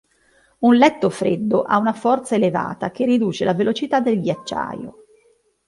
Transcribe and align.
Un 0.61 0.77
letto 0.77 1.11
freddo 1.11 1.61
ha 1.61 1.77
una 1.77 1.93
forza 1.93 2.33
elevata, 2.33 2.89
che 2.89 3.05
riduce 3.05 3.45
la 3.45 3.53
velocità 3.53 3.99
del 3.99 4.19
ghiacciaio. 4.19 5.05